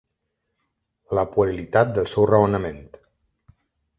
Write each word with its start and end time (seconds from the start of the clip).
La 1.19 1.25
puerilitat 1.35 1.93
del 1.97 2.09
seu 2.15 2.27
raonament. 2.31 2.83